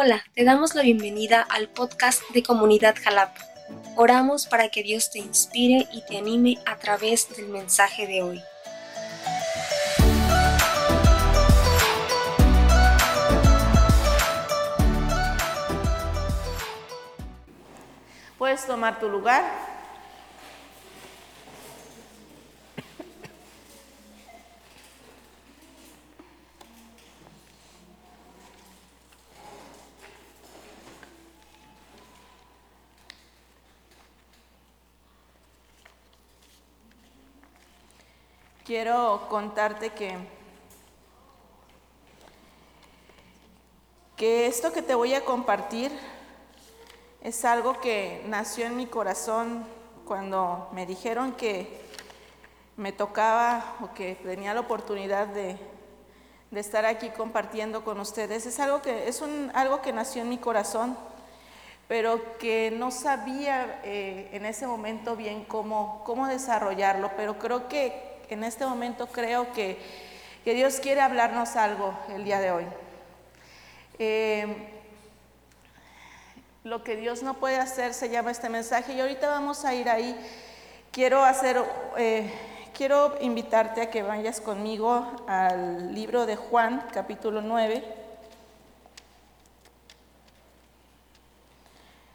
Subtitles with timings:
[0.00, 3.40] Hola, te damos la bienvenida al podcast de Comunidad Jalapa.
[3.96, 8.40] Oramos para que Dios te inspire y te anime a través del mensaje de hoy.
[18.38, 19.67] Puedes tomar tu lugar.
[38.68, 40.14] Quiero contarte que,
[44.14, 45.90] que esto que te voy a compartir
[47.22, 49.64] es algo que nació en mi corazón
[50.04, 51.80] cuando me dijeron que
[52.76, 55.56] me tocaba o que tenía la oportunidad de,
[56.54, 58.44] estar aquí compartiendo con ustedes.
[58.44, 60.94] Es algo que, es un, algo que nació en mi corazón,
[61.88, 68.07] pero que no sabía eh, en ese momento bien cómo, cómo desarrollarlo, pero creo que
[68.30, 70.08] en este momento creo que,
[70.44, 72.64] Dios quiere hablarnos algo el día de hoy.
[73.98, 74.72] Eh,
[76.64, 79.90] lo que Dios no puede hacer se llama este mensaje y ahorita vamos a ir
[79.90, 80.18] ahí.
[80.90, 81.62] Quiero hacer,
[81.98, 82.32] eh,
[82.74, 87.84] quiero invitarte a que vayas conmigo al libro de Juan, capítulo 9.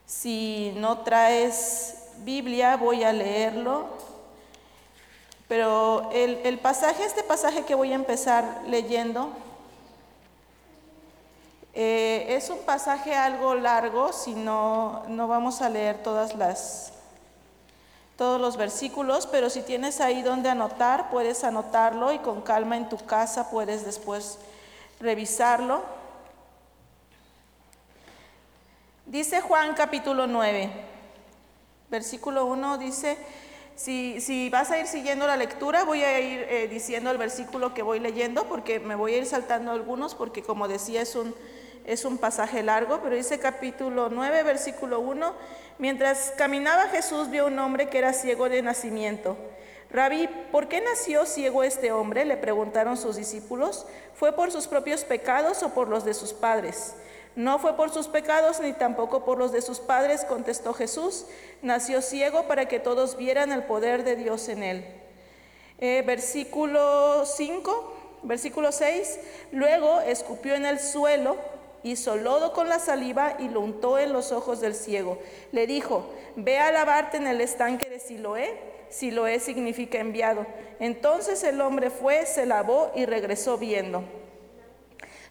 [0.08, 4.13] Si no traes Biblia, voy a leerlo
[5.48, 9.30] pero el, pasaje, este pasaje que voy a empezar leyendo,
[11.74, 16.94] eh, es un pasaje algo largo, si no, no vamos a leer todas las,
[18.18, 22.90] todos los versículos, pero si tienes ahí donde anotar, puedes anotarlo y con calma en
[22.90, 24.38] tu casa puedes después
[25.00, 25.84] revisarlo.
[29.06, 30.72] Dice Juan capítulo 9,
[31.90, 33.18] versículo 1 dice,
[33.76, 37.82] si, vas a ir siguiendo la lectura, voy a ir eh, diciendo el versículo que
[37.82, 41.34] voy leyendo, porque me voy a ir saltando algunos, porque como decía es un,
[41.86, 45.34] es un pasaje largo, pero dice capítulo 9, versículo 1,
[45.80, 49.38] mientras caminaba Jesús vio un hombre que era ciego de nacimiento.
[49.94, 52.26] Rabí, ¿por qué nació ciego este hombre?
[52.26, 53.86] Le preguntaron sus discípulos.
[54.16, 56.96] ¿Fue por sus propios pecados o por los de sus padres?
[57.36, 61.26] No fue por sus pecados ni tampoco por los de sus padres, contestó Jesús.
[61.62, 64.86] Nació ciego para que todos vieran el poder de Dios en él.
[65.80, 69.20] Eh, versículo 5, versículo 6.
[69.52, 71.38] Luego escupió en el suelo,
[71.82, 75.18] hizo lodo con la saliva y lo untó en los ojos del ciego.
[75.52, 76.06] Le dijo,
[76.36, 78.74] ve a lavarte en el estanque de Siloé.
[78.90, 80.46] Siloé significa enviado.
[80.80, 84.04] Entonces el hombre fue, se lavó y regresó viendo.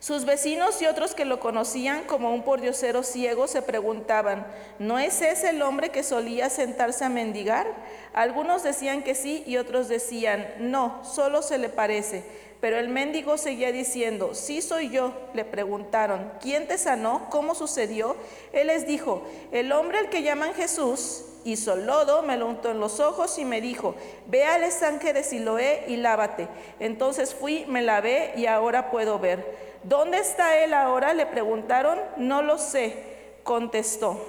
[0.03, 4.49] Sus vecinos y otros que lo conocían como un pordiosero ciego se preguntaban,
[4.81, 7.69] ¿no es ese el hombre que solía sentarse a mendigar?
[8.13, 12.25] Algunos decían que sí y otros decían, no, solo se le parece.
[12.63, 15.13] Pero el mendigo seguía diciendo, sí soy yo.
[15.35, 17.27] Le preguntaron, ¿quién te sanó?
[17.29, 18.15] ¿Cómo sucedió?
[18.53, 22.79] Él les dijo, el hombre al que llaman Jesús hizo lodo, me lo untó en
[22.79, 23.97] los ojos y me dijo,
[24.29, 26.47] ve al estanque de Siloé y lávate.
[26.79, 29.45] Entonces fui, me lavé y ahora puedo ver.
[29.83, 31.15] ¿Dónde está él ahora?
[31.15, 31.99] Le preguntaron.
[32.17, 34.25] No lo sé, contestó.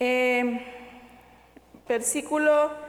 [0.00, 0.58] Em,
[1.86, 2.81] versículo,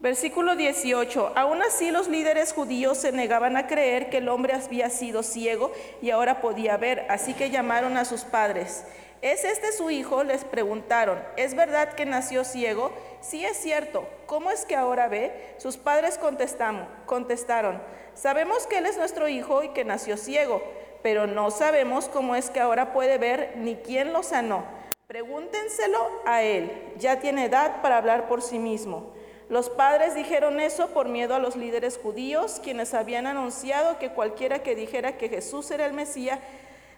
[0.00, 1.32] versículo 18.
[1.34, 5.72] Aún así los líderes judíos se negaban a creer que el hombre había sido ciego
[6.02, 8.84] y ahora podía ver, así que llamaron a sus padres.
[9.22, 10.24] ¿Es este su hijo?
[10.24, 11.18] Les preguntaron.
[11.36, 12.92] ¿Es verdad que nació ciego?
[13.20, 14.06] Sí es cierto.
[14.26, 15.54] ¿Cómo es que ahora ve?
[15.56, 17.80] Sus padres contestaron.
[18.14, 20.62] Sabemos que Él es nuestro Hijo y que nació ciego,
[21.02, 24.64] pero no sabemos cómo es que ahora puede ver ni quién lo sanó.
[25.06, 29.12] Pregúntenselo a Él, ya tiene edad para hablar por sí mismo.
[29.48, 34.60] Los padres dijeron eso por miedo a los líderes judíos, quienes habían anunciado que cualquiera
[34.60, 36.40] que dijera que Jesús era el Mesías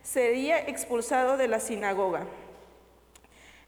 [0.03, 2.27] sería expulsado de la sinagoga.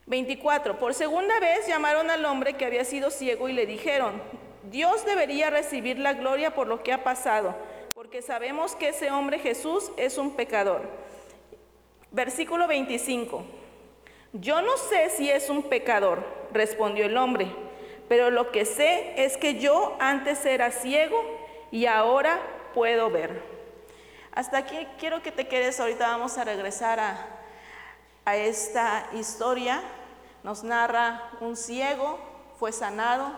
[0.06, 0.78] 24.
[0.78, 4.20] Por segunda vez llamaron al hombre que había sido ciego y le dijeron,
[4.70, 7.54] Dios debería recibir la gloria por lo que ha pasado,
[7.94, 10.88] porque sabemos que ese hombre Jesús es un pecador.
[12.12, 13.44] Versículo 25.
[14.32, 17.52] Yo no sé si es un pecador, respondió el hombre,
[18.10, 21.22] pero lo que sé es que yo antes era ciego
[21.70, 22.40] y ahora
[22.74, 23.40] puedo ver.
[24.32, 27.24] Hasta aquí quiero que te quedes, ahorita vamos a regresar a,
[28.24, 29.80] a esta historia.
[30.42, 32.18] Nos narra un ciego,
[32.58, 33.30] fue sanado,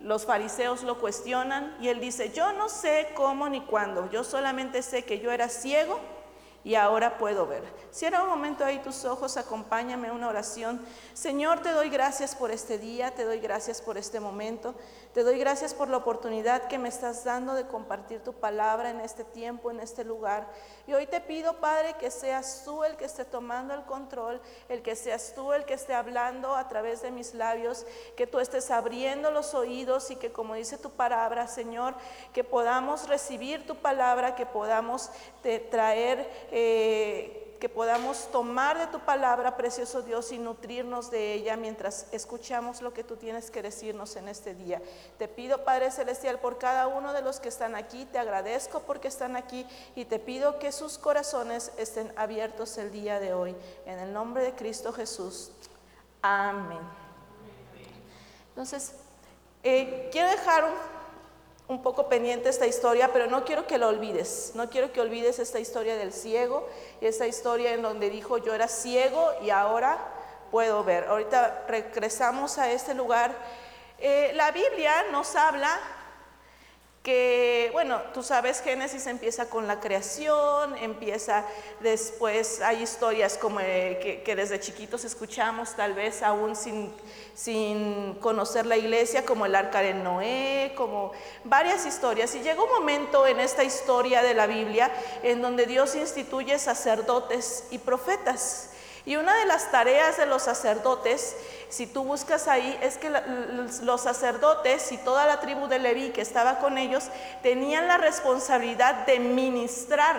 [0.00, 4.82] los fariseos lo cuestionan y él dice, yo no sé cómo ni cuándo, yo solamente
[4.82, 6.00] sé que yo era ciego
[6.64, 7.62] y ahora puedo ver.
[7.90, 10.80] Cierra un momento ahí tus ojos, acompáñame a una oración.
[11.14, 14.74] Señor, te doy gracias por este día, te doy gracias por este momento,
[15.18, 19.00] te doy gracias por la oportunidad que me estás dando de compartir tu palabra en
[19.00, 20.46] este tiempo, en este lugar.
[20.86, 24.80] Y hoy te pido, Padre, que seas tú el que esté tomando el control, el
[24.80, 27.84] que seas tú el que esté hablando a través de mis labios,
[28.16, 31.96] que tú estés abriendo los oídos y que como dice tu palabra, Señor,
[32.32, 35.10] que podamos recibir tu palabra, que podamos
[35.68, 36.30] traer...
[36.52, 42.82] Eh, que podamos tomar de tu palabra, precioso Dios, y nutrirnos de ella mientras escuchamos
[42.82, 44.80] lo que tú tienes que decirnos en este día.
[45.18, 49.08] Te pido, Padre Celestial, por cada uno de los que están aquí, te agradezco porque
[49.08, 53.56] están aquí y te pido que sus corazones estén abiertos el día de hoy.
[53.86, 55.52] En el nombre de Cristo Jesús.
[56.22, 56.78] Amén.
[58.50, 58.94] Entonces,
[59.62, 60.97] eh, quiero dejar
[61.68, 64.52] un poco pendiente esta historia, pero no quiero que la olvides.
[64.54, 66.66] No quiero que olvides esta historia del ciego
[67.00, 69.98] y esta historia en donde dijo yo era ciego y ahora
[70.50, 71.04] puedo ver.
[71.04, 73.34] Ahorita regresamos a este lugar.
[73.98, 75.78] Eh, la Biblia nos habla
[77.02, 81.46] que, bueno, tú sabes, Génesis empieza con la creación, empieza
[81.80, 86.92] después, hay historias como eh, que, desde chiquitos escuchamos, tal vez aún sin,
[87.34, 91.12] sin conocer la iglesia, como el arca de Noé, como
[91.44, 92.34] varias historias.
[92.34, 94.90] Y llega un momento en esta historia de la Biblia
[95.22, 98.70] en donde Dios instituye sacerdotes y profetas.
[99.08, 101.34] Y una de las tareas de los sacerdotes,
[101.70, 103.08] si tú buscas ahí, es que
[103.80, 107.04] los sacerdotes y toda la tribu de Leví que estaba con ellos
[107.42, 110.14] tenían la responsabilidad de ministrar.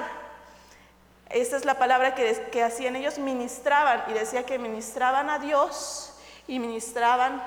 [1.30, 4.06] Esta es la palabra que, hacían ellos, ministraban.
[4.07, 6.12] Y decía que ministraban a Dios
[6.47, 7.44] y ministraban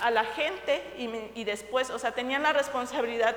[0.00, 0.82] a la gente
[1.34, 3.36] y, después, o sea, tenían la responsabilidad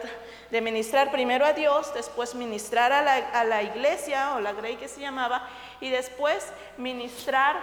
[0.51, 4.75] de ministrar primero a Dios, después ministrar a la, a la iglesia o la grey
[4.75, 5.47] que se llamaba,
[5.79, 7.55] y después ministrar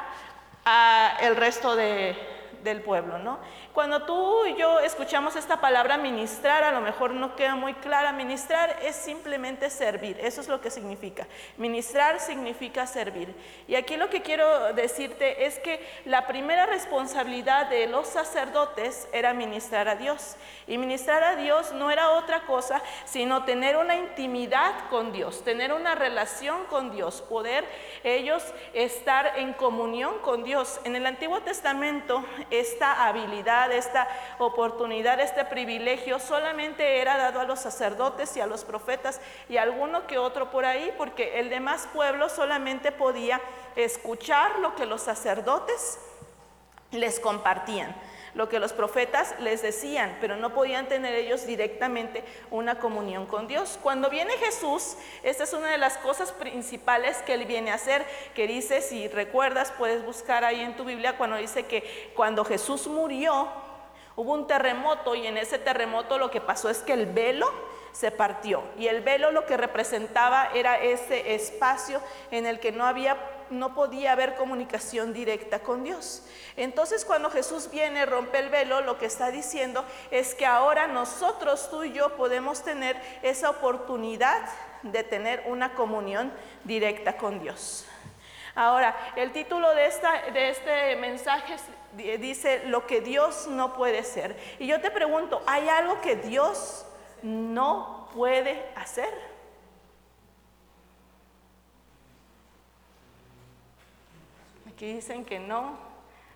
[0.64, 2.35] a el resto de,
[2.66, 3.38] del pueblo, ¿no?
[3.72, 8.12] Cuando tú y yo escuchamos esta palabra ministrar, a lo mejor no queda muy clara.
[8.12, 11.26] Ministrar es simplemente servir, eso es lo que significa.
[11.56, 13.34] Ministrar significa servir.
[13.66, 19.32] Y aquí lo que quiero decirte es que la primera responsabilidad de los sacerdotes era
[19.32, 20.36] ministrar a Dios.
[20.66, 25.72] Y ministrar a Dios no era otra cosa sino tener una intimidad con Dios, tener
[25.72, 27.64] una relación con Dios, poder
[28.04, 28.42] ellos
[28.74, 30.80] estar en comunión con Dios.
[30.84, 32.24] En el Antiguo Testamento
[32.60, 34.08] esta habilidad, esta
[34.38, 39.62] oportunidad, este privilegio solamente era dado a los sacerdotes y a los profetas y a
[39.62, 43.40] alguno que otro por ahí, porque el demás pueblo solamente podía
[43.76, 45.98] escuchar lo que los sacerdotes
[46.90, 47.94] les compartían
[48.36, 53.48] lo que los profetas les decían, pero no podían tener ellos directamente una comunión con
[53.48, 53.78] Dios.
[53.82, 58.04] Cuando viene Jesús, esta es una de las cosas principales que él viene a hacer,
[58.34, 62.86] que dice, si recuerdas, puedes buscar ahí en tu Biblia cuando dice que cuando Jesús
[62.88, 63.48] murió,
[64.16, 67.50] hubo un terremoto y en ese terremoto lo que pasó es que el velo
[67.96, 72.00] se partió y el velo lo que representaba era ese espacio
[72.30, 73.16] en el que no había
[73.48, 76.24] no podía haber comunicación directa con Dios.
[76.56, 81.70] Entonces cuando Jesús viene, rompe el velo, lo que está diciendo es que ahora nosotros,
[81.70, 84.48] tú y yo, podemos tener esa oportunidad
[84.82, 86.32] de tener una comunión
[86.64, 87.86] directa con Dios.
[88.56, 91.56] Ahora, el título de, esta, de este mensaje
[92.18, 94.36] dice lo que Dios no puede ser.
[94.58, 96.86] Y yo te pregunto, ¿hay algo que Dios
[97.22, 99.12] no puede hacer?
[104.68, 105.76] Aquí dicen que no.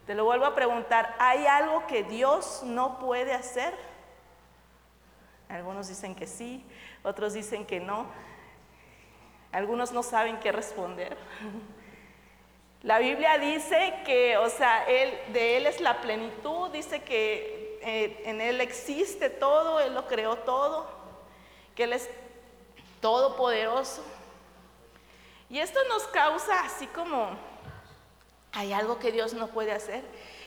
[0.06, 3.74] Te lo vuelvo a preguntar, ¿hay algo que Dios no puede hacer?
[5.48, 6.64] Algunos dicen que sí,
[7.02, 8.06] otros dicen que no.
[9.52, 11.16] Algunos no saben qué responder.
[12.82, 18.40] La Biblia dice que, o sea, de Él es la plenitud, dice que eh, en
[18.40, 20.86] Él existe todo, Él lo creó todo,
[21.74, 22.08] que Él es
[23.00, 24.02] todopoderoso.
[25.48, 27.36] Y esto nos causa así como
[28.52, 30.02] ¿Hay algo que Dios no puede hacer?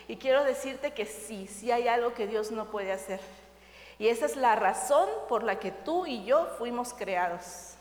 [0.08, 3.22] Y quiero decirte que sí, sí hay algo que Dios no puede hacer.
[3.98, 7.76] Y esa es la razón por la que tú y yo fuimos creados.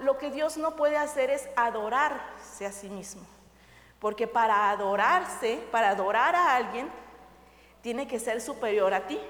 [0.00, 3.22] Lo que Dios no puede hacer es adorarse a sí mismo.
[3.98, 6.90] Porque para adorarse, para adorar a alguien,
[7.84, 9.20] tiene que ser superior a ti.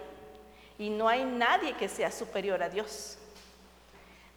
[0.79, 3.19] Y no hay nadie que sea superior a Dios.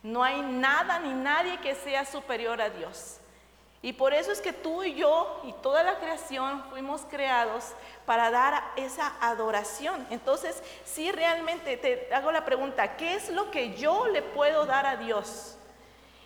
[0.02, 3.18] No hay nada ni nadie que sea superior a Dios.
[3.84, 7.74] Y por eso es que tú y yo y toda la creación fuimos creados
[8.08, 10.08] para dar esa adoración.
[10.10, 14.88] Entonces, si realmente te hago la pregunta, ¿qué es lo que yo le puedo dar
[14.88, 15.58] a Dios?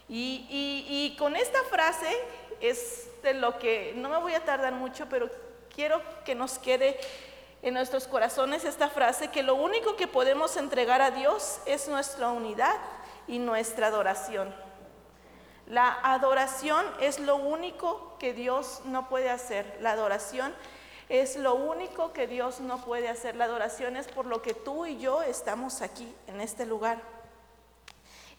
[0.07, 2.09] Y, con esta frase
[2.61, 5.29] es de lo que no me voy a tardar mucho, pero
[5.73, 6.97] quiero que nos quede
[7.61, 12.29] en nuestros corazones esta frase, que lo único que podemos entregar a Dios es nuestra
[12.29, 12.75] unidad
[13.27, 14.53] y nuestra adoración.
[15.67, 19.77] La adoración es lo único que Dios no puede hacer.
[19.79, 20.53] La adoración
[21.07, 23.35] es lo único que Dios no puede hacer.
[23.35, 27.20] La adoración es por lo que tú y yo estamos aquí, en este lugar.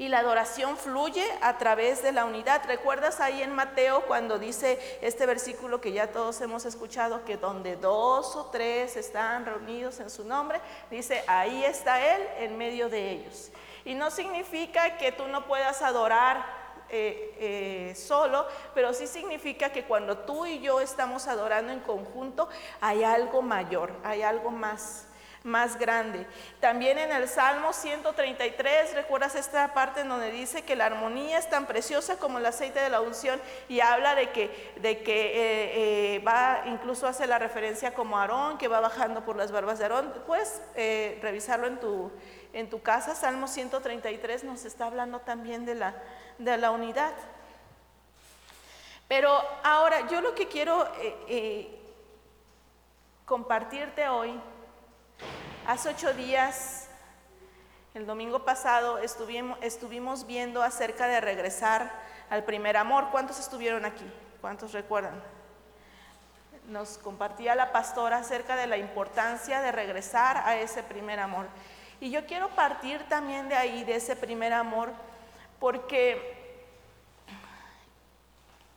[0.02, 2.62] Y la adoración fluye a través de la unidad.
[2.66, 7.76] ¿Recuerdas ahí en Mateo cuando dice este versículo que ya todos hemos escuchado, que donde
[7.76, 13.12] dos o tres están reunidos en su nombre, dice, ahí está Él en medio de
[13.12, 13.52] ellos.
[13.84, 16.44] Y no significa que tú no puedas adorar
[16.88, 22.48] eh, eh, solo, pero sí significa que cuando tú y yo estamos adorando en conjunto,
[22.80, 25.06] hay algo mayor, hay algo más
[25.44, 26.26] más grande.
[26.60, 31.48] También en el Salmo 133, recuerdas esta parte en donde dice que la armonía es
[31.48, 36.18] tan preciosa como el aceite de la unción y habla de que, de que eh,
[36.20, 40.12] va, incluso hace la referencia como Aarón, que va bajando por las barbas de Aarón.
[40.26, 40.62] Puedes
[41.20, 42.10] revisarlo en tu,
[42.52, 45.94] en tu casa, Salmo 133 nos está hablando también de la,
[46.38, 47.12] de la unidad.
[49.08, 51.78] Pero ahora, yo lo que quiero eh, eh,
[53.24, 54.38] compartirte hoy,
[55.66, 56.88] hace ocho días,
[57.94, 61.92] el domingo pasado, estuvimos, viendo acerca de regresar
[62.30, 63.08] al primer amor.
[63.10, 64.10] ¿Cuántos estuvieron aquí?
[64.40, 65.22] ¿Cuántos recuerdan?
[66.68, 71.46] Nos compartía la pastora acerca de la importancia de regresar a ese primer amor.
[72.00, 74.90] Y yo quiero partir también de ahí, de ese primer amor,
[75.60, 76.40] porque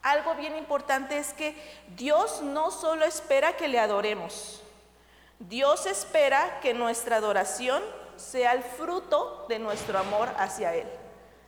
[0.02, 1.56] algo bien importante es que
[1.96, 4.62] Dios no solo espera que le adoremos,
[5.40, 7.84] Dios espera que nuestra adoración
[8.16, 10.88] sea el fruto de nuestro amor hacia Él.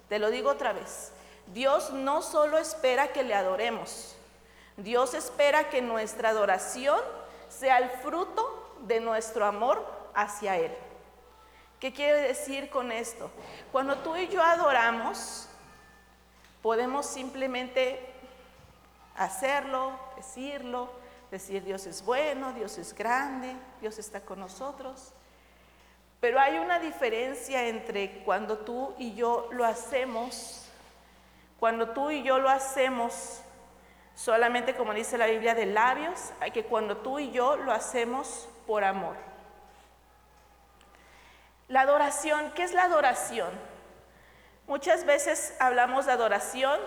[0.10, 1.12] Te lo digo otra vez,
[1.54, 4.16] Dios no solo espera que le adoremos,
[4.76, 7.00] Dios espera que nuestra adoración
[7.50, 10.76] sea el fruto de nuestro amor hacia Él.
[11.80, 13.30] ¿Qué quiere decir con esto?
[13.72, 15.48] Cuando tú y yo adoramos,
[16.62, 18.14] podemos simplemente
[19.16, 20.90] hacerlo, decirlo,
[21.32, 25.14] decir Dios es bueno, Dios es grande, Dios está con nosotros.
[26.20, 30.66] Pero hay una diferencia entre cuando tú y yo lo hacemos,
[31.60, 33.42] cuando tú y yo lo hacemos
[34.18, 38.84] solamente como dice la Biblia de labios, que cuando tú y yo lo hacemos por
[38.84, 39.16] amor.
[41.68, 43.50] La adoración, ¿qué es la adoración?
[44.66, 46.80] Muchas veces hablamos de adoración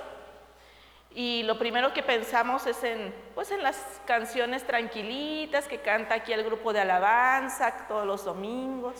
[1.12, 3.76] y lo primero que pensamos es en, pues en las
[4.06, 8.94] canciones tranquilitas que canta aquí el grupo de alabanza todos los domingos.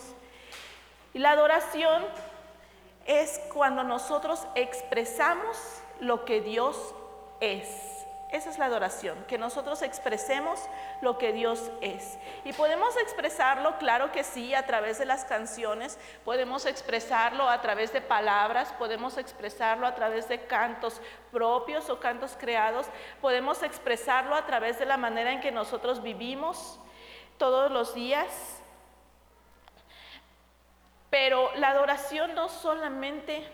[1.15, 2.05] Y la adoración
[3.07, 5.57] es cuando nosotros expresamos
[6.01, 6.95] lo que Dios
[7.41, 7.69] es.
[8.33, 10.61] Esa es la adoración, que nosotros expresemos
[11.01, 12.17] lo que Dios es.
[12.45, 17.93] Y podemos expresarlo, claro que sí, a través de las canciones, podemos expresarlo a través
[17.93, 21.01] de palabras, podemos expresarlo a través de cantos
[21.33, 22.87] propios o cantos creados,
[23.21, 26.79] podemos expresarlo a través de la manera en que nosotros vivimos
[27.37, 28.63] todos los días.
[31.11, 33.45] Pero la adoración no solamente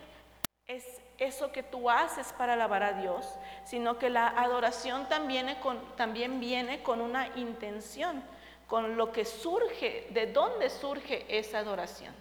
[0.67, 0.85] es
[1.17, 3.25] eso que tú haces para alabar a Dios,
[3.65, 8.23] sino que la adoración también viene con, también viene con una intención,
[8.67, 12.13] con lo que surge, de dónde surge esa adoración.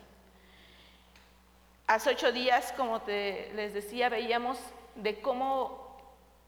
[1.86, 4.58] Hace ocho días, como te, les decía, veíamos
[4.96, 5.86] de cómo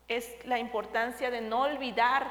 [0.08, 2.26] es la importancia de no olvidar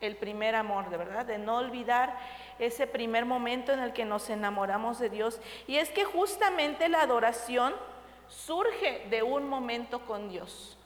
[0.00, 2.18] el primer amor, de verdad, de no olvidar
[2.58, 5.40] ese primer momento en el que nos enamoramos de Dios.
[5.66, 7.74] Y es que justamente la adoración
[8.30, 10.78] surge de un momento con Dios.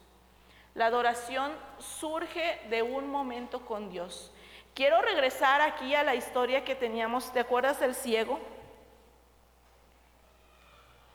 [0.74, 4.32] La adoración surge de un momento con Dios.
[4.74, 8.40] Quiero regresar aquí a la historia que teníamos, ¿te acuerdas del ciego?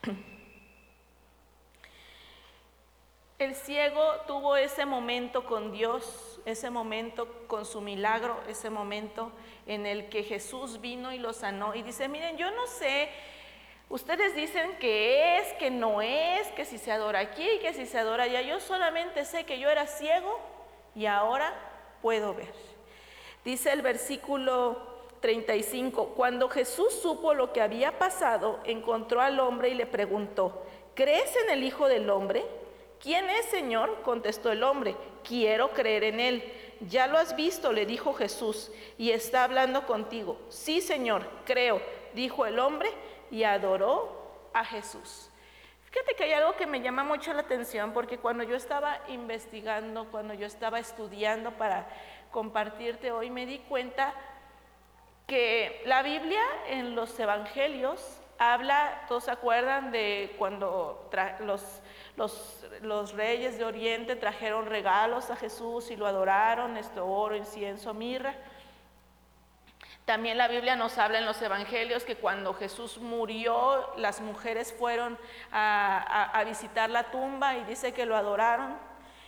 [3.38, 9.32] El ciego tuvo ese momento con Dios, ese momento con su milagro, ese momento
[9.66, 11.74] en el que Jesús vino y lo sanó.
[11.76, 13.10] Y dice, miren, yo no sé
[13.90, 17.98] Ustedes dicen que es, que no es, que si se adora aquí, que si se
[17.98, 18.42] adora allá.
[18.42, 20.40] Yo solamente sé que yo era ciego
[20.94, 21.52] y ahora
[22.04, 22.54] puedo ver.
[23.44, 24.78] Dice el versículo
[25.22, 31.36] 35, cuando Jesús supo lo que había pasado, encontró al hombre y le preguntó, ¿crees
[31.44, 32.46] en el Hijo del Hombre?
[33.02, 34.02] ¿Quién es, Señor?
[34.04, 36.54] contestó el hombre, quiero creer en él.
[36.82, 40.38] Ya lo has visto, le dijo Jesús, y está hablando contigo.
[40.50, 41.82] Sí, Señor, creo,
[42.14, 42.92] dijo el hombre
[43.32, 45.30] y adoró a Jesús.
[45.92, 50.06] Fíjate que hay algo que me llama mucho la atención porque cuando yo estaba investigando,
[50.12, 51.88] cuando yo estaba estudiando para
[52.32, 54.14] compartirte hoy, me di cuenta
[55.26, 61.10] que la Biblia en los evangelios habla, todos se acuerdan de cuando
[61.42, 68.36] los, reyes de Oriente trajeron regalos a Jesús y lo adoraron, este oro, incienso, mirra.
[70.10, 75.20] También la Biblia nos habla en los evangelios que cuando Jesús murió, las mujeres fueron
[75.52, 78.76] a, visitar la tumba y dice que lo adoraron.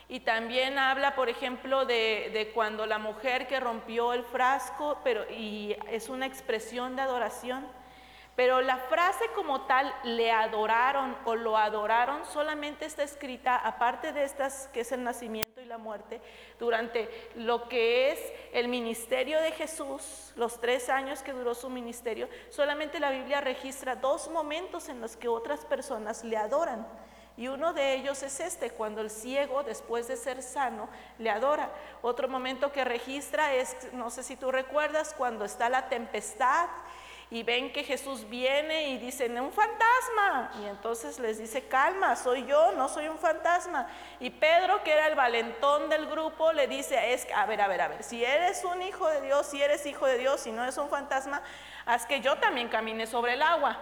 [0.09, 5.23] Y también habla, por ejemplo, de, de, cuando la mujer que rompió el frasco, pero
[5.29, 7.67] y es una expresión de adoración.
[8.35, 14.23] Pero la frase como tal, le adoraron o lo adoraron, solamente está escrita, aparte de
[14.23, 16.19] estas que es el nacimiento la muerte,
[16.59, 18.19] durante lo que es
[18.51, 23.95] el ministerio de Jesús, los tres años que duró su ministerio, solamente la Biblia registra
[23.95, 26.85] dos momentos en los que otras personas le adoran.
[27.37, 31.71] Y uno de ellos es este, cuando el ciego, después de ser sano, le adora.
[32.01, 36.67] Otro momento que registra es, no sé si tú recuerdas, cuando está la tempestad
[37.31, 40.51] y ven que Jesús viene y dicen, un fantasma.
[40.61, 43.87] Y entonces les dice, calma, soy yo, no soy un fantasma.
[44.19, 47.81] Y Pedro, que era el valentón del grupo, le dice, es, a ver, a ver,
[47.81, 50.61] a ver, si eres un hijo de Dios, si eres hijo de Dios, si no
[50.61, 51.41] eres un fantasma,
[51.85, 53.77] haz que yo también camine sobre el agua.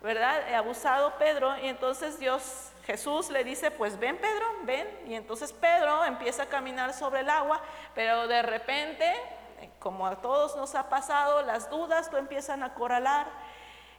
[0.00, 0.48] ¿Verdad?
[0.48, 4.86] He abusado Pedro y entonces Dios, Jesús le dice, pues ven Pedro, ven.
[5.08, 7.60] Y entonces Pedro empieza a caminar sobre el agua,
[7.94, 9.14] pero de repente
[9.78, 13.26] como a todos nos ha pasado, las dudas lo empiezan a corralar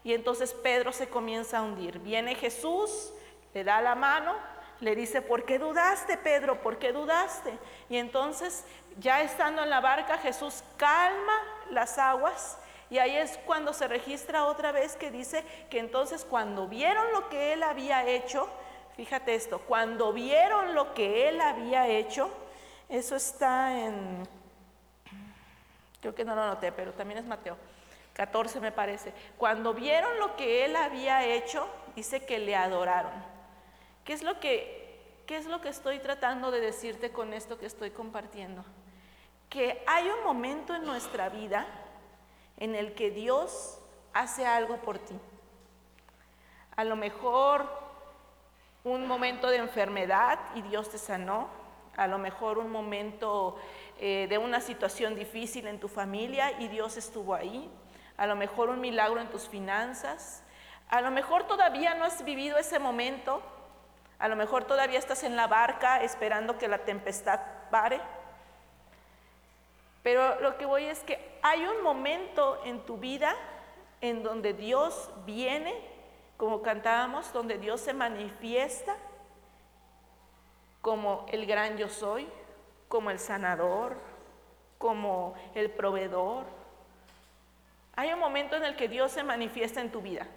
[0.04, 2.00] y entonces Pedro se comienza a hundir.
[2.00, 3.12] Viene Jesús,
[3.54, 4.36] le da la mano,
[4.80, 6.62] le dice, ¿por qué dudaste, Pedro?
[6.62, 7.58] ¿Por qué dudaste?
[7.90, 8.66] Y entonces,
[9.00, 12.58] ya estando en la barca, Jesús calma las aguas
[12.90, 17.30] y ahí es cuando se registra otra vez que dice que entonces cuando vieron lo
[17.30, 18.48] que él había hecho,
[18.96, 22.30] fíjate esto, cuando vieron lo que él había hecho,
[22.88, 24.28] eso está en
[26.06, 27.58] Creo que no lo anoté, pero también es Mateo
[28.14, 29.12] 14 me parece.
[29.40, 33.12] Cuando vieron lo que él había hecho, dice que le adoraron.
[34.04, 37.66] ¿Qué es lo que, qué es lo que estoy tratando de decirte con esto que
[37.66, 38.64] estoy compartiendo?
[39.50, 41.66] Que hay un momento en nuestra vida
[42.58, 43.80] en el que Dios
[44.14, 45.20] hace algo por ti.
[46.76, 47.68] A lo mejor
[48.84, 51.48] un momento de enfermedad y Dios te sanó.
[51.98, 53.58] A lo mejor un momento
[54.08, 57.68] eh, de una situación difícil en tu familia y Dios estuvo ahí.
[58.18, 60.44] A lo mejor un milagro en tus finanzas.
[60.90, 63.42] A lo mejor todavía no has vivido ese momento.
[64.20, 67.40] A lo mejor todavía estás en la barca esperando que la tempestad
[67.72, 68.00] pare.
[70.04, 73.34] Pero lo que voy es que hay un momento en tu vida
[74.02, 75.74] en donde Dios viene,
[76.38, 78.98] como cantábamos, donde Dios se manifiesta
[80.82, 82.30] como el gran yo soy,
[82.88, 83.98] como el sanador,
[84.78, 86.46] como el proveedor.
[87.96, 90.28] Hay un momento en el que Dios se manifiesta en tu vida.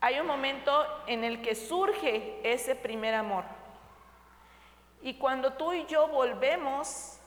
[0.00, 3.44] Hay un momento en el que surge ese primer amor.
[5.02, 7.18] Y cuando tú y yo volvemos,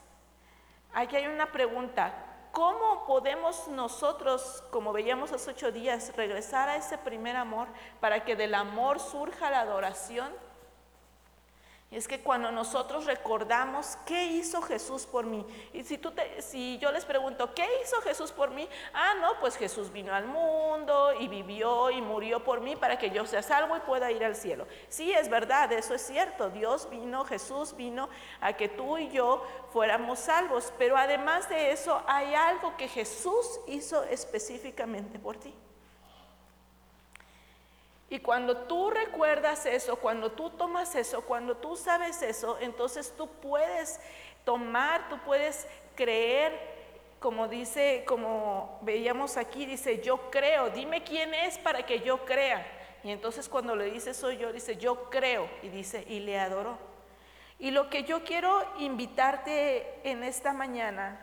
[0.94, 2.14] aquí hay una pregunta.
[2.52, 7.68] ¿Cómo podemos nosotros, como veíamos hace ocho días, regresar a ese primer amor
[8.00, 10.32] para que del amor surja la adoración?
[11.96, 16.92] Es que cuando nosotros recordamos qué hizo Jesús por mí, y si, tú si yo
[16.92, 18.68] les pregunto, ¿qué hizo Jesús por mí?
[18.94, 23.10] Ah, no, pues Jesús vino al mundo y vivió y murió por mí para que
[23.10, 24.68] yo sea salvo y pueda ir al cielo.
[24.90, 26.50] Sí, es verdad, eso es cierto.
[26.50, 28.10] Dios vino, Jesús vino
[28.42, 33.60] a que tú y yo fuéramos salvos, pero además de eso hay algo que Jesús
[33.68, 35.54] hizo específicamente por ti.
[38.14, 43.28] Y cuando tú recuerdas eso, cuando tú tomas eso, cuando tú sabes eso, entonces tú
[43.28, 44.00] puedes
[44.46, 46.54] tomar, tú puedes creer,
[47.20, 52.64] como dice, como veíamos aquí, dice, yo creo, dime quién es para que yo crea.
[53.04, 56.78] Y entonces cuando le dice soy yo, dice, yo creo, y dice, y le adoró.
[57.58, 61.20] Y lo que yo quiero invitarte en esta mañana,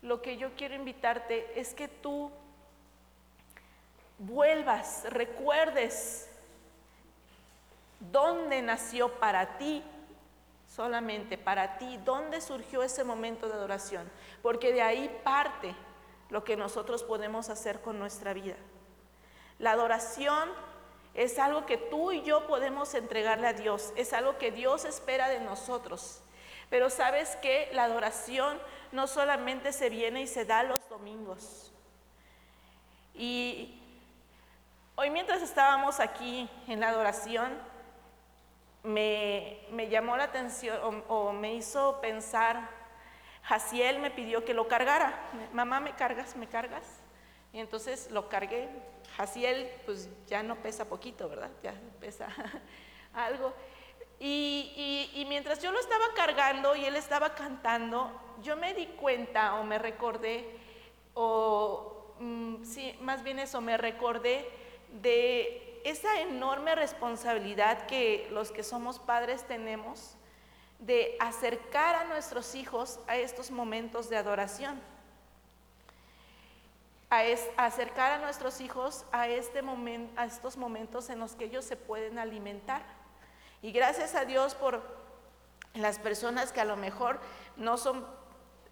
[0.00, 2.32] lo que yo quiero invitarte es que tú
[4.18, 6.28] vuelvas, recuerdes
[8.00, 9.82] dónde nació para ti,
[10.66, 14.10] solamente para ti, dónde surgió ese momento de adoración,
[14.42, 15.74] porque de ahí parte
[16.30, 18.56] lo que nosotros podemos hacer con nuestra vida.
[19.58, 20.50] La adoración
[21.14, 25.28] es algo que tú y yo podemos entregarle a Dios, es algo que Dios espera
[25.28, 26.20] de nosotros.
[26.68, 28.58] Pero sabes que la adoración
[28.92, 31.72] no solamente se viene y se da los domingos.
[33.14, 33.80] Y
[34.98, 37.52] Hoy mientras estábamos aquí en la adoración,
[38.82, 42.70] me, llamó la atención o, me hizo pensar,
[43.42, 45.20] Jaciel me pidió que lo cargara,
[45.52, 46.82] mamá me cargas, me cargas,
[47.52, 48.70] y entonces lo cargué.
[49.18, 51.50] Jaciel pues ya no pesa poquito, ¿verdad?
[51.62, 52.28] Ya pesa
[53.12, 53.52] algo.
[54.18, 59.64] Y, mientras yo lo estaba cargando y él estaba cantando, yo me di cuenta o
[59.64, 60.58] me recordé,
[61.12, 64.64] o mm, sí, más bien eso, me recordé
[65.02, 70.16] de esa enorme responsabilidad que los que somos padres tenemos
[70.78, 74.80] de acercar a nuestros hijos a estos momentos de adoración.
[77.08, 77.22] A,
[77.56, 81.76] acercar a nuestros hijos a, este momento, a estos momentos en los que ellos se
[81.76, 82.82] pueden alimentar.
[83.62, 84.82] Y gracias a Dios por
[85.74, 87.20] las personas que a lo mejor
[87.56, 88.04] no son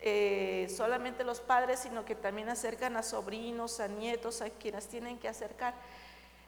[0.00, 5.18] eh, solamente los padres, sino que también acercan a sobrinos, a nietos, a quienes tienen
[5.18, 5.74] que acercar.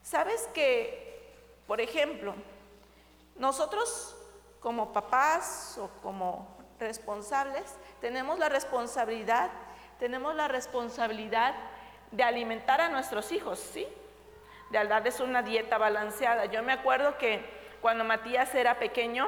[0.06, 1.34] Sabes que,
[1.66, 2.32] por ejemplo,
[3.34, 4.16] nosotros
[4.60, 6.46] como papás o como
[6.78, 9.50] responsables tenemos la responsabilidad,
[9.98, 11.56] tenemos la responsabilidad
[12.12, 13.84] de alimentar a nuestros hijos, ¿sí?
[14.70, 16.44] De darles una dieta balanceada.
[16.44, 17.44] Yo me acuerdo que
[17.82, 19.26] cuando Matías era pequeño,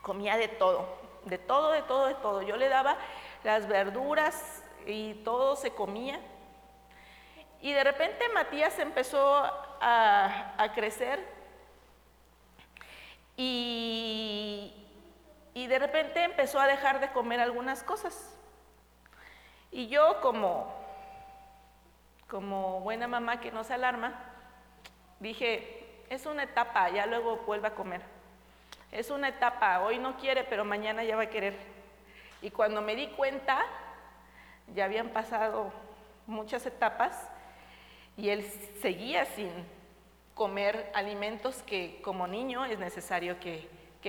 [0.00, 2.40] comía de todo, de todo, de todo, de todo.
[2.40, 2.96] Yo le daba
[3.44, 6.18] las verduras y todo se comía.
[7.62, 9.44] Y de repente Matías empezó
[9.80, 11.24] a, crecer
[13.36, 14.74] y,
[15.54, 18.36] y de repente empezó a dejar de comer algunas cosas.
[19.70, 20.74] Y yo como,
[22.28, 24.12] como buena mamá que no se alarma,
[25.20, 28.02] dije, es una etapa, ya luego vuelve a comer.
[28.90, 31.56] Es una etapa, hoy no quiere, pero mañana ya va a querer.
[32.42, 33.64] Y cuando me di cuenta,
[34.74, 35.72] ya habían pasado
[36.26, 37.28] muchas etapas,
[38.16, 38.44] y él
[38.80, 39.50] seguía sin
[40.34, 43.68] comer alimentos que como niño es necesario que,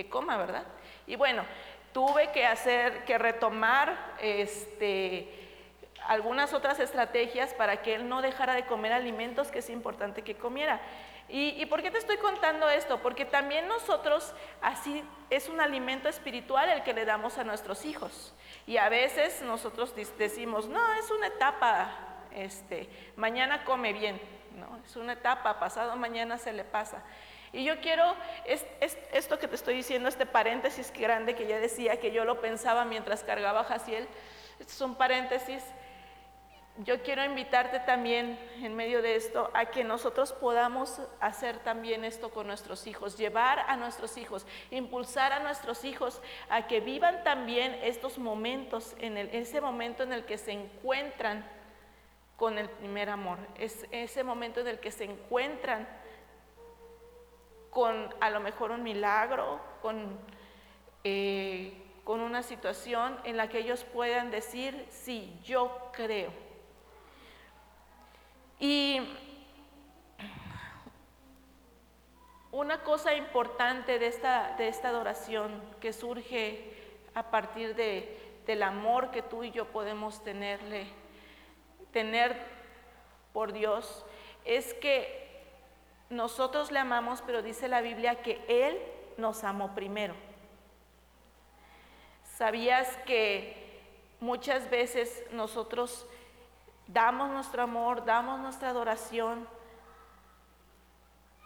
[0.10, 0.66] coma, ¿verdad?
[1.08, 1.46] Y bueno,
[1.94, 5.30] tuve que hacer, que retomar este,
[6.08, 10.36] algunas otras estrategias para que él no dejara de comer alimentos que es importante que
[10.36, 10.82] comiera.
[11.30, 13.02] ¿Y, ¿Y, por qué te estoy contando esto?
[13.02, 18.34] Porque también nosotros, así es un alimento espiritual el que le damos a nuestros hijos.
[18.68, 24.20] Y a veces nosotros decimos, no, es una etapa este, mañana come bien,
[24.58, 24.80] ¿no?
[24.86, 27.04] Es una etapa, pasado mañana se le pasa.
[27.54, 28.16] Y yo quiero,
[28.46, 28.66] es,
[29.12, 32.84] esto que te estoy diciendo, este paréntesis grande que ya decía que yo lo pensaba
[32.84, 34.08] mientras cargaba Jaciel,
[34.60, 35.64] es un paréntesis.
[36.78, 42.32] Yo quiero invitarte también en medio de esto a que nosotros podamos hacer también esto
[42.32, 46.20] con nuestros hijos, llevar a nuestros hijos, impulsar a nuestros hijos
[46.50, 51.46] a que vivan también estos momentos, en ese momento en el que se encuentran
[52.44, 53.38] con el primer amor.
[53.58, 55.88] Es ese momento en el que se encuentran
[57.70, 60.20] con a lo mejor un milagro, con,
[61.06, 66.34] eh, con una situación en la que ellos puedan decir, sí, yo creo.
[68.60, 69.00] Y
[72.52, 76.74] una cosa importante de esta, de esta adoración que surge
[77.16, 81.03] a partir de, del amor que tú y yo podemos tenerle
[81.94, 82.38] tener
[83.32, 84.06] por Dios
[84.44, 85.24] es que
[86.10, 88.78] nosotros le amamos, pero dice la Biblia que Él
[89.18, 90.16] nos amó primero.
[92.36, 93.82] ¿Sabías que
[94.20, 96.06] muchas veces nosotros
[96.88, 99.48] damos nuestro amor, damos nuestra adoración,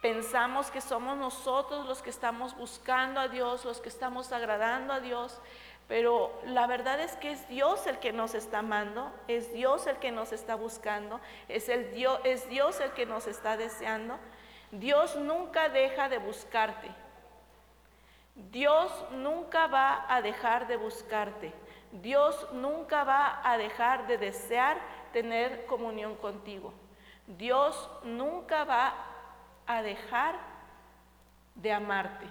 [0.01, 4.99] pensamos que somos nosotros los que estamos buscando a Dios, los que estamos agradando a
[4.99, 5.39] Dios,
[5.87, 9.97] pero la verdad es que es Dios el que nos está amando, es Dios el
[9.97, 14.17] que nos está buscando, es, el Dios, es Dios el que nos está deseando.
[14.71, 16.89] Dios nunca deja de buscarte.
[18.51, 21.53] Dios nunca va a dejar de buscarte.
[21.91, 24.77] Dios nunca va a dejar de desear
[25.13, 26.73] tener comunión contigo.
[27.27, 28.93] Dios nunca va
[29.65, 30.35] a dejar
[31.55, 32.27] de amarte.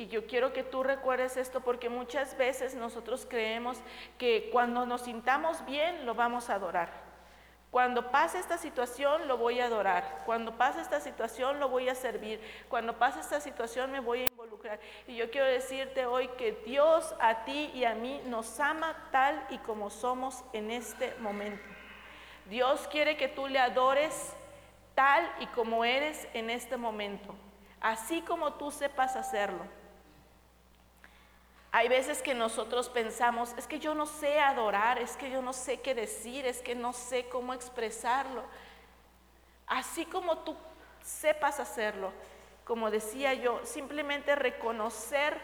[0.00, 3.76] Y yo quiero que tú recuerdes esto porque muchas veces nosotros creemos
[4.16, 6.88] que cuando nos sintamos bien lo vamos a adorar.
[7.70, 10.22] Cuando pase esta situación lo voy a adorar.
[10.24, 12.40] Cuando pase esta situación lo voy a servir.
[12.70, 14.80] Cuando pase esta situación me voy a involucrar.
[15.06, 19.46] Y yo quiero decirte hoy que Dios a ti y a mí nos ama tal
[19.50, 21.62] y como somos en este momento.
[22.46, 24.32] Dios quiere que tú le adores
[24.94, 27.34] tal y como eres en este momento.
[27.82, 29.78] Así como tú sepas hacerlo.
[31.72, 35.52] Hay veces que nosotros pensamos, es que yo no sé adorar, es que yo no
[35.52, 38.42] sé qué decir, es que no sé cómo expresarlo.
[39.66, 40.56] Así como tú
[41.02, 42.12] sepas hacerlo,
[42.64, 45.40] como decía yo, simplemente reconocer,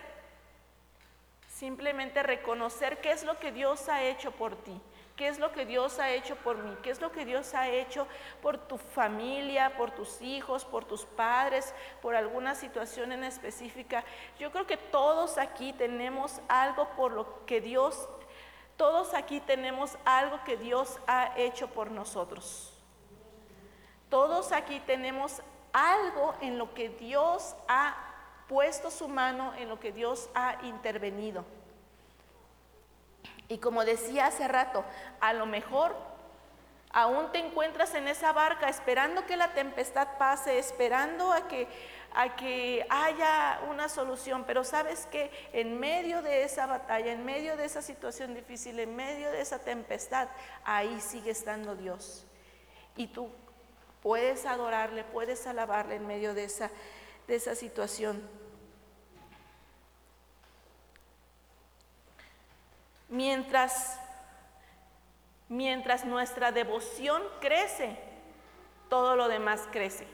[1.49, 4.81] simplemente reconocer qué es lo que Dios ha hecho por ti
[5.17, 7.69] qué es lo que Dios ha hecho por mí, qué es lo que Dios ha
[7.69, 8.07] hecho
[8.43, 14.05] por tu familia, por tus hijos, por tus padres, por alguna situación en específica.
[14.39, 18.09] Yo creo que todos aquí tenemos algo por lo que Dios,
[18.77, 22.75] todos aquí tenemos algo que Dios ha hecho por nosotros.
[24.11, 25.41] Todos aquí tenemos
[25.73, 27.97] algo en lo que Dios ha
[28.49, 31.45] puesto su mano, en lo que Dios ha intervenido.
[33.49, 34.85] Y como decía hace rato,
[35.21, 35.97] a lo mejor
[36.91, 41.69] aún te encuentras en esa barca esperando que la tempestad pase, esperando a que,
[42.15, 47.57] a que haya una solución, pero sabes que en medio de esa batalla, en medio
[47.57, 50.29] de esa situación difícil, en medio de esa tempestad,
[50.65, 52.25] ahí sigue estando Dios.
[52.97, 53.31] Y tú
[54.03, 56.71] puedes adorarle, puedes alabarle en medio de esa,
[57.29, 58.27] de esa situación.
[63.17, 63.99] Mientras,
[65.49, 67.97] mientras nuestra devoción crece,
[68.91, 70.07] todo lo demás crece.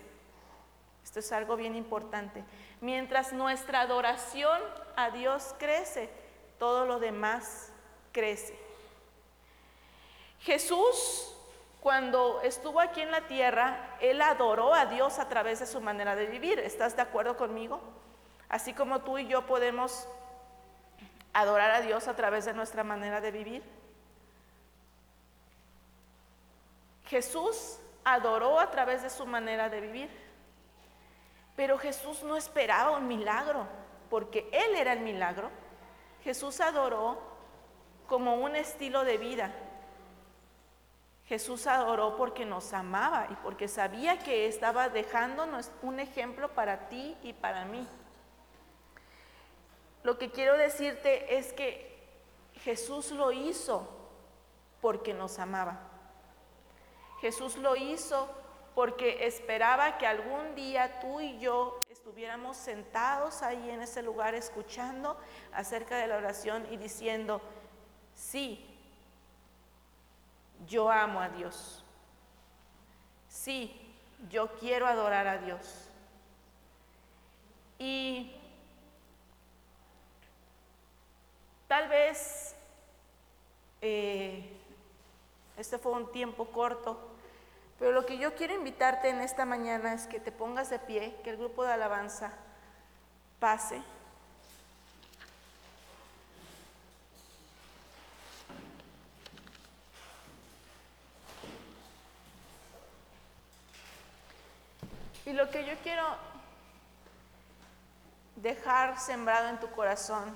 [1.02, 2.44] Esto es algo bien importante.
[2.80, 4.56] Mientras nuestra adoración
[4.94, 6.10] a Dios crece,
[6.60, 7.72] todo lo demás
[8.12, 8.56] crece.
[10.38, 11.36] Jesús,
[11.80, 16.14] cuando estuvo aquí en la tierra, Él adoró a Dios a través de su manera
[16.14, 16.60] de vivir.
[16.60, 17.80] ¿Estás de acuerdo conmigo?
[18.48, 20.06] Así como tú y yo podemos
[21.32, 23.62] adorar a Dios a través de nuestra manera de vivir.
[27.06, 30.10] Jesús adoró a través de su manera de vivir,
[31.56, 33.66] pero Jesús no esperaba un milagro,
[34.08, 35.50] porque Él era el milagro.
[36.24, 37.18] Jesús adoró
[38.06, 39.52] como un estilo de vida.
[41.26, 47.16] Jesús adoró porque nos amaba y porque sabía que estaba dejándonos un ejemplo para ti
[47.22, 47.86] y para mí.
[50.02, 51.92] Lo que quiero decirte es que
[52.64, 53.88] Jesús lo hizo
[54.80, 55.80] porque nos amaba.
[57.20, 58.28] Jesús lo hizo
[58.74, 65.16] porque esperaba que algún día tú y yo estuviéramos sentados ahí en ese lugar escuchando
[65.52, 67.40] acerca de la oración y diciendo,
[68.14, 68.66] sí,
[70.66, 71.84] yo amo a Dios.
[73.28, 73.94] Sí,
[74.30, 75.88] yo quiero adorar a Dios.
[77.78, 78.36] Y
[81.72, 82.54] Tal vez
[83.80, 84.46] eh,
[85.56, 87.00] este fue un tiempo corto,
[87.78, 91.16] pero lo que yo quiero invitarte en esta mañana es que te pongas de pie,
[91.24, 92.34] que el grupo de alabanza
[93.40, 93.80] pase.
[105.24, 106.04] Y lo que yo quiero
[108.36, 110.34] dejar sembrado en tu corazón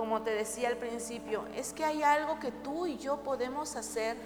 [0.00, 4.16] como te decía al principio, es que hay algo que tú y yo podemos hacer.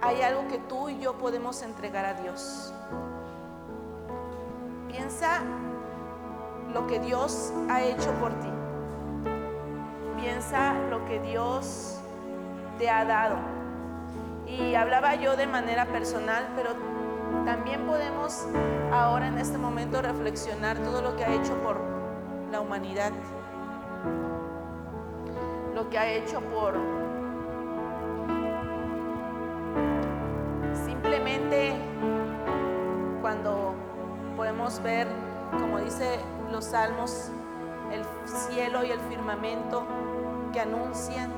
[0.00, 2.72] Hay algo que tú y yo podemos entregar a Dios.
[4.86, 5.40] Piensa
[6.72, 8.48] lo que Dios ha hecho por ti.
[10.20, 11.98] Piensa lo que Dios
[12.78, 13.38] te ha dado.
[14.46, 16.76] Y hablaba yo de manera personal, pero
[17.44, 18.46] también podemos
[18.92, 21.99] ahora en este momento reflexionar todo lo que ha hecho por
[22.50, 23.12] la humanidad,
[25.74, 26.74] lo que ha hecho por
[30.84, 31.74] simplemente
[33.20, 33.74] cuando
[34.36, 35.06] podemos ver,
[35.52, 36.18] como dice
[36.50, 37.30] los salmos,
[37.92, 39.86] el cielo y el firmamento
[40.52, 41.30] que anuncian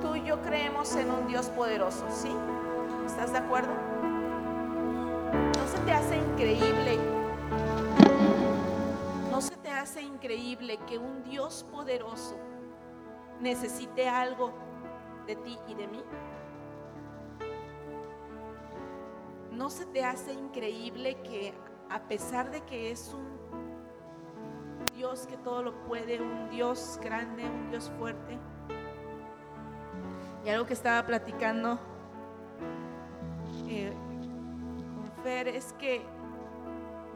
[0.00, 2.30] Tú y yo creemos en un Dios poderoso, ¿sí?
[3.06, 3.95] ¿Estás de acuerdo?
[5.86, 6.98] Te hace increíble?
[9.30, 12.36] ¿No se te hace increíble que un Dios poderoso
[13.40, 14.52] necesite algo
[15.28, 16.02] de ti y de mí?
[19.52, 21.54] ¿No se te hace increíble que
[21.88, 23.36] a pesar de que es un
[24.96, 28.36] Dios que todo lo puede, un Dios grande, un Dios fuerte?
[30.44, 31.78] Y algo que estaba platicando
[33.68, 33.92] eh,
[35.26, 36.02] es que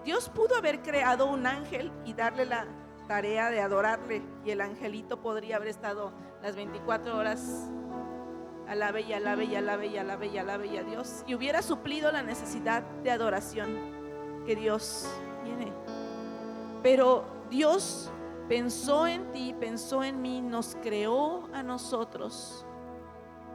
[0.05, 2.67] Dios pudo haber creado un ángel y darle la
[3.07, 7.71] tarea de adorarle y el angelito podría haber estado las 24 horas
[8.71, 11.25] alabe y alabe y alabe y alabe y alabe y a Dios.
[11.27, 13.77] Y hubiera suplido la necesidad de adoración
[14.47, 15.09] que Dios
[15.43, 15.73] tiene.
[16.83, 18.13] Pero Dios
[18.49, 22.65] pensó en ti, pensó en mí, nos creó a nosotros.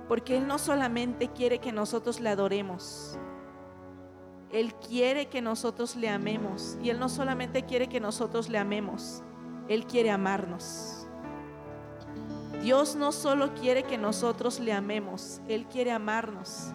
[0.10, 3.18] Porque Él no solamente quiere que nosotros le adoremos,
[4.52, 6.78] Él quiere que nosotros le amemos.
[6.82, 9.22] Y Él no solamente quiere que nosotros le amemos,
[9.68, 11.08] Él quiere amarnos.
[12.62, 16.72] Dios no solo quiere que nosotros le amemos, Él quiere amarnos.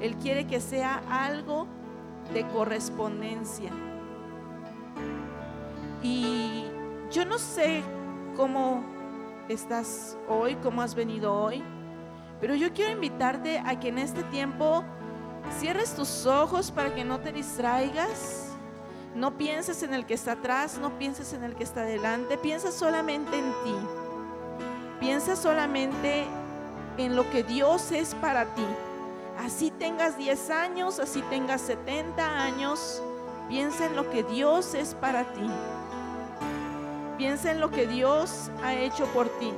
[0.00, 1.66] Él quiere que sea algo
[2.32, 3.70] de correspondencia.
[6.02, 6.64] Y
[7.10, 7.82] yo no sé
[8.36, 8.84] cómo
[9.48, 11.62] estás hoy, cómo has venido hoy,
[12.40, 14.84] pero yo quiero invitarte a que en este tiempo
[15.58, 18.50] cierres tus ojos para que no te distraigas.
[19.14, 22.72] No pienses en el que está atrás, no pienses en el que está delante, piensa
[22.72, 23.74] solamente en ti.
[24.98, 26.24] Piensa solamente
[26.98, 28.66] en lo que Dios es para ti.
[29.38, 33.02] Así tengas 10 años, así tengas 70 años,
[33.48, 35.48] piensa en lo que Dios es para ti.
[37.18, 39.52] Piensa en lo que Dios ha hecho por ti.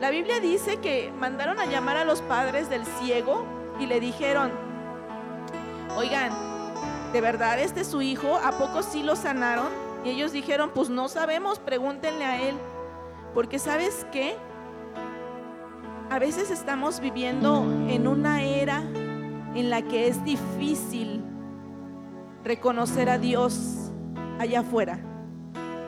[0.00, 3.44] La Biblia dice que mandaron a llamar a los padres del ciego
[3.80, 4.67] y le dijeron,
[5.96, 6.32] oigan,
[7.12, 8.36] ¿de verdad este es su hijo?
[8.36, 9.68] ¿A poco sí lo sanaron?
[10.04, 12.56] Y ellos dijeron, pues no sabemos, pregúntenle a él.
[13.34, 14.36] Porque sabes qué?
[16.10, 18.78] A veces estamos viviendo en una era
[19.54, 21.22] en la que es difícil
[22.44, 23.90] reconocer a Dios
[24.38, 24.98] allá afuera.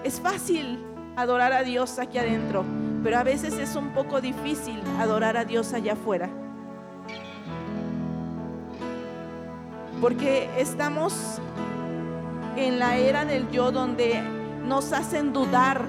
[0.05, 0.85] Es fácil
[1.17, 2.65] adorar a Dios aquí adentro,
[3.03, 6.29] pero a veces es un poco difícil adorar a Dios allá afuera.
[10.01, 11.41] Porque estamos
[12.57, 14.21] en la era del yo donde
[14.65, 15.85] nos hacen dudar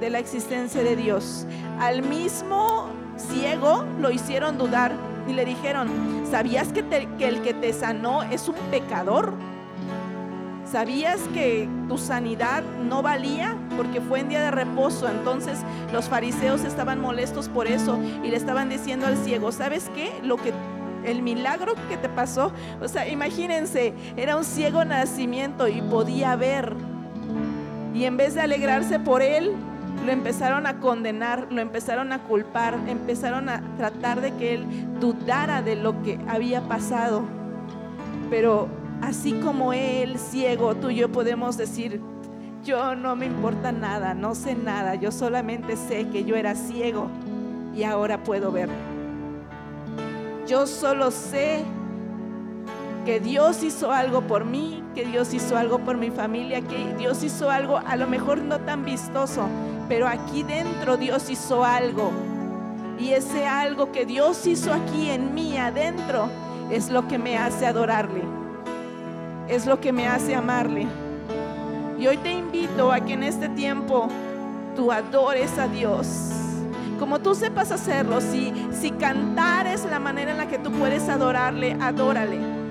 [0.00, 1.46] de la existencia de Dios.
[1.78, 4.92] Al mismo ciego lo hicieron dudar
[5.28, 5.88] y le dijeron,
[6.30, 6.80] ¿sabías que,
[7.20, 9.32] el que te sanó es un pecador?
[10.70, 15.08] ¿Sabías que tu sanidad no valía porque fue en día de reposo?
[15.08, 15.58] Entonces
[15.92, 20.12] los fariseos estaban molestos por eso y le estaban diciendo al ciego, ¿sabes qué?
[20.22, 20.52] Lo que
[21.04, 26.74] el milagro que te pasó, o sea, imagínense, era un ciego nacimiento y podía ver.
[27.94, 29.52] Y en vez de alegrarse por él,
[30.04, 34.66] lo empezaron a condenar, lo empezaron a culpar, empezaron a tratar de que él
[35.00, 37.22] dudara de lo que había pasado.
[38.30, 38.68] Pero
[39.00, 42.00] así como él, ciego, tú y yo podemos decir,
[42.64, 47.08] yo no me importa nada, no sé nada, yo solamente sé que yo era ciego
[47.74, 48.93] y ahora puedo ver.
[50.46, 51.64] Yo solo sé
[53.04, 57.22] que Dios hizo algo por mí, que Dios hizo algo por mi familia, que Dios
[57.22, 59.48] hizo algo a lo mejor no tan vistoso,
[59.88, 62.10] pero aquí dentro Dios hizo algo.
[62.98, 66.28] Y ese algo que Dios hizo aquí en mí adentro
[66.70, 68.22] es lo que me hace adorarle
[69.48, 70.86] es lo que me hace amarle.
[71.98, 74.08] Y hoy te invito a que en este tiempo
[74.74, 76.06] tú adores a Dios.
[76.98, 81.08] Como tú sepas hacerlo, si, si cantar es la manera en la que tú puedes
[81.08, 82.64] adorarle, adórale.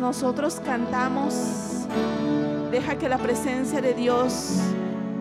[0.00, 1.34] nosotros cantamos,
[2.70, 4.58] deja que la presencia de Dios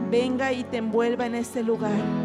[0.10, 2.25] venga y te envuelva en este lugar.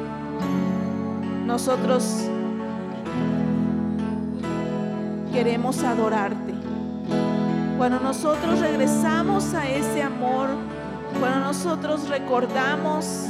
[1.51, 2.29] nosotros
[5.33, 6.53] queremos adorarte.
[7.77, 10.47] Cuando nosotros regresamos a ese amor,
[11.19, 13.25] cuando nosotros recordamos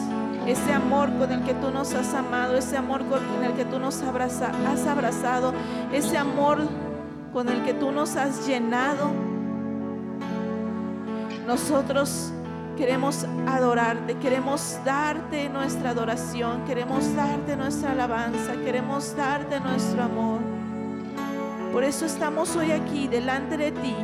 [0.45, 3.80] ese amor con el que tú nos has amado, ese amor con el que tú
[3.80, 5.53] nos has abrazado,
[5.91, 6.59] ese amor
[7.34, 9.09] con el que tú nos has llenado,
[11.47, 12.32] nosotros
[12.82, 20.40] queremos adorarte, queremos darte nuestra adoración, queremos darte nuestra alabanza, queremos darte nuestro amor.
[21.72, 23.96] Por eso estamos hoy aquí delante de ti,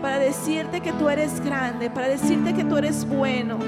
[0.00, 3.58] para decirte que tú eres grande, para decirte que tú eres bueno,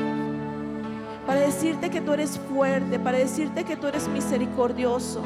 [1.27, 5.21] para decirte que tú eres fuerte, para decirte que tú eres misericordioso,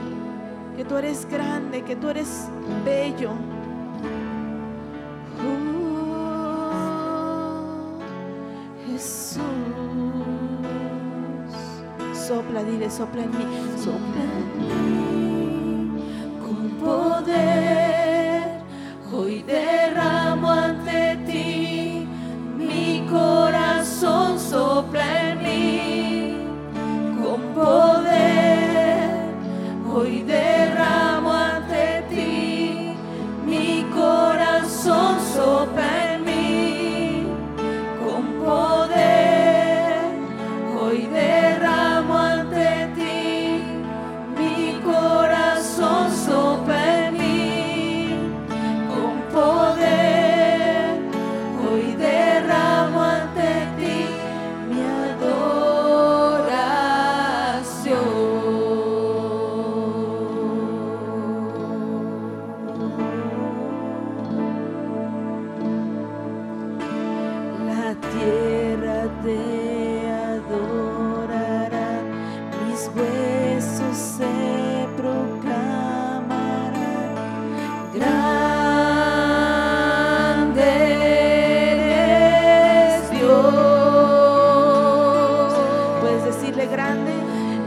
[0.77, 2.49] que tú eres grande, que tú eres
[2.85, 3.31] bello.
[12.37, 13.47] Sopla, dile, sopla en mí,
[13.83, 15.26] sopla en mí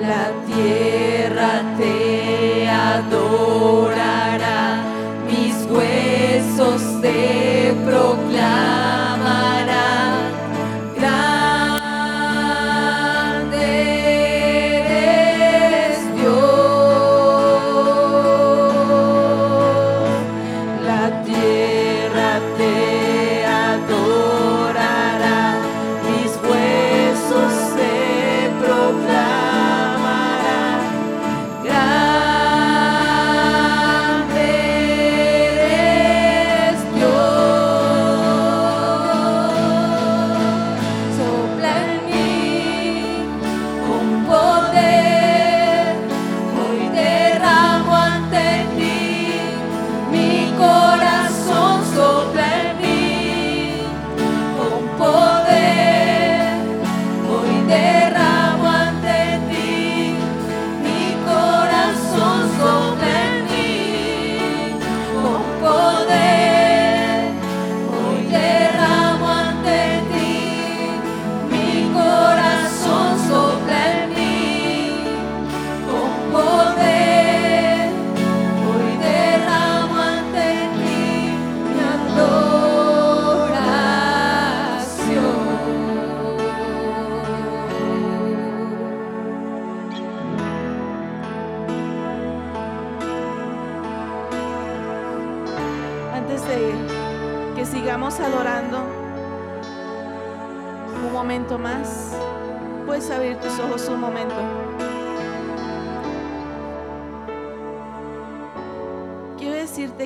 [0.10, 2.09] La tierra te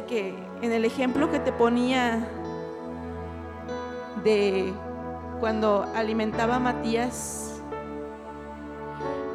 [0.01, 2.27] que en el ejemplo que te ponía
[4.23, 4.73] de
[5.39, 7.61] cuando alimentaba a Matías,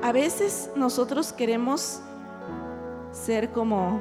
[0.02, 2.02] a veces nosotros queremos
[3.12, 4.00] ser como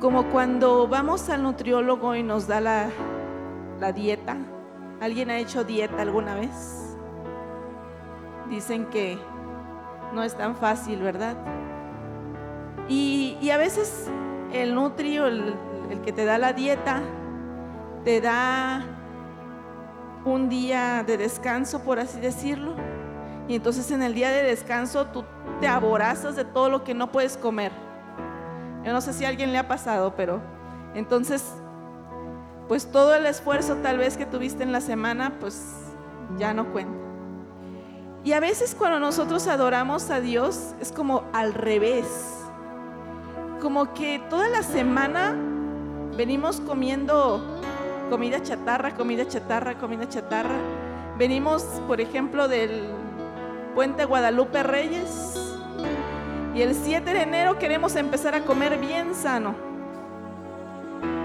[0.00, 2.90] como cuando vamos al nutriólogo y nos da la,
[3.80, 4.36] la dieta.
[5.00, 6.94] ¿Alguien ha hecho dieta alguna vez?
[8.50, 9.18] Dicen que
[10.12, 11.36] no es tan fácil, ¿verdad?
[12.88, 14.08] Y, a veces
[14.52, 15.54] el nutrio, el,
[15.90, 17.02] el que te da la dieta,
[18.04, 18.84] te da
[20.24, 22.74] un día de descanso, por así decirlo.
[23.48, 25.24] Y entonces en el día de descanso tú
[25.60, 27.72] te aborazas de todo lo que no puedes comer.
[28.84, 30.40] Yo no sé si a alguien le ha pasado, pero
[30.94, 31.52] entonces
[32.68, 35.62] pues todo el esfuerzo tal vez que tuviste en la semana, pues
[36.38, 36.98] ya no cuenta.
[38.24, 42.43] Y a veces cuando nosotros adoramos a Dios es como al revés.
[43.64, 45.34] Como que toda la semana
[46.18, 47.42] venimos comiendo
[48.10, 50.58] comida chatarra, comida chatarra, comida chatarra.
[51.16, 52.82] Venimos, por ejemplo, del
[53.74, 55.50] puente Guadalupe Reyes
[56.54, 59.54] y el 7 de enero queremos empezar a comer bien sano.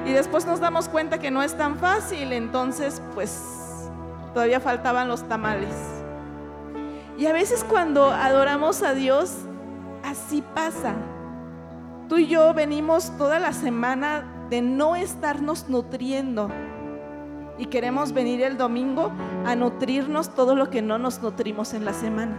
[0.06, 3.90] Y después nos damos cuenta que no es tan fácil, entonces pues
[4.34, 5.76] todavía faltaban los tamales.
[7.18, 9.34] Y a veces cuando adoramos a Dios,
[10.06, 10.96] así pasa.
[12.10, 16.50] Tú y yo venimos toda la semana de no estarnos nutriendo.
[17.60, 19.12] Y queremos venir el domingo
[19.46, 22.36] a nutrirnos todo lo que no nos nutrimos en la semana.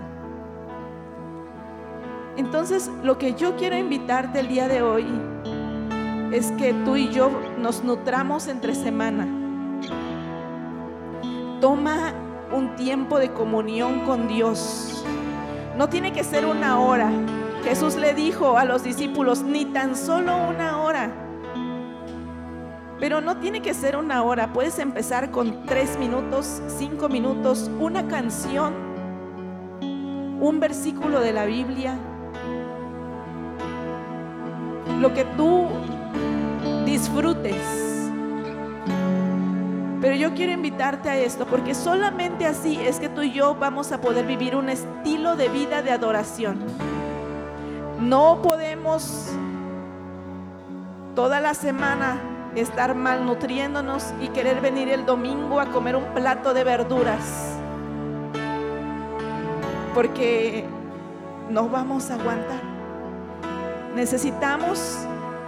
[2.37, 5.07] Entonces, lo que yo quiero invitarte el día de hoy
[6.33, 9.29] es que tú y yo nos nutramos entre semana.
[11.61, 12.13] Toma
[12.53, 15.05] un tiempo de comunión con Dios.
[15.79, 17.13] No tiene que ser una hora.
[17.65, 21.11] Jesús le dijo a los discípulos, ni tan solo una hora.
[22.99, 24.53] Pero no tiene que ser una hora.
[24.53, 28.75] Puedes empezar con tres minutos, cinco minutos, una canción,
[30.41, 31.97] un versículo de la Biblia.
[35.01, 35.67] Lo que tú
[36.85, 37.57] disfrutes.
[40.01, 43.93] Pero yo quiero invitarte a esto, porque solamente así es que tú y yo vamos
[43.93, 46.59] a poder vivir un estilo de vida de adoración.
[48.01, 49.29] No podemos
[51.15, 52.19] toda la semana
[52.55, 57.59] estar malnutriéndonos y querer venir el domingo a comer un plato de verduras.
[59.95, 60.65] Porque
[61.51, 62.63] no vamos a aguantar.
[63.95, 64.97] Necesitamos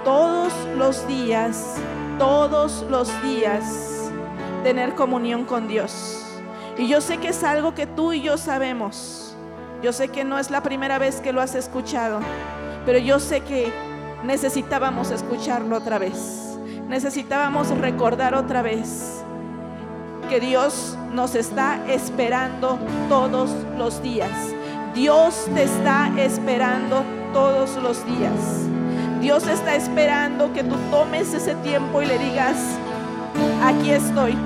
[0.05, 1.77] todos los días,
[2.19, 4.11] todos los días,
[4.63, 6.23] tener comunión con Dios.
[6.77, 9.22] Y yo sé que es algo que tú y yo sabemos.
[9.83, 12.21] Yo sé que no es la primera vez que lo has escuchado,
[12.87, 13.73] pero yo sé que
[14.23, 16.57] necesitábamos escucharlo otra vez.
[16.89, 19.25] Necesitábamos recordar otra vez
[20.29, 22.79] que Dios nos está esperando
[23.09, 24.31] todos los días.
[24.95, 27.03] Dios te está esperando
[27.33, 28.69] todos los días.
[29.21, 32.57] Dios está esperando que tú tomes ese tiempo y le digas,
[33.65, 34.37] aquí estoy.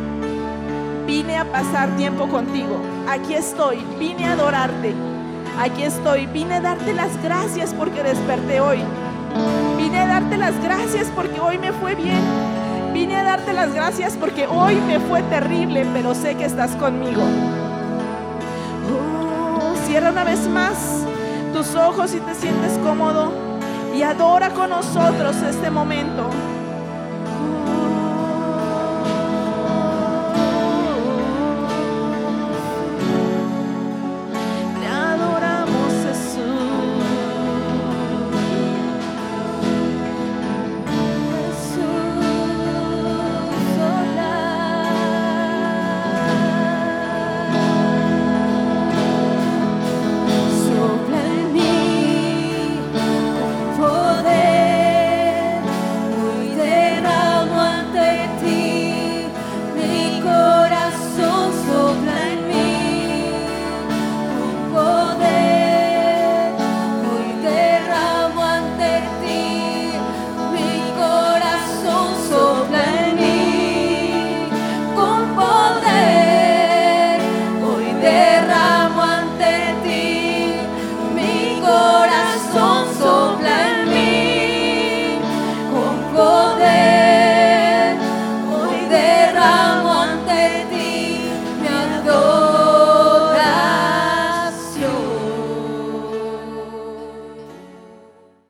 [1.07, 2.80] Vine a pasar tiempo contigo.
[3.07, 3.84] Aquí estoy.
[3.99, 5.15] Vine a adorarte.
[5.59, 6.26] Aquí estoy.
[6.26, 8.78] Vine a darte las gracias porque desperté hoy.
[9.76, 12.20] Vine a darte las gracias porque hoy me fue bien.
[12.92, 17.22] Vine a darte las gracias porque hoy me fue terrible, pero sé que estás conmigo.
[18.90, 21.04] Oh, cierra una vez más
[21.52, 23.32] tus ojos y te sientes cómodo
[23.94, 26.30] y adora con nosotros este momento.